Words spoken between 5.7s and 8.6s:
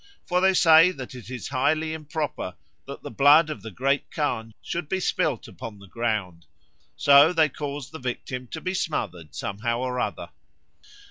the ground; so they cause the victim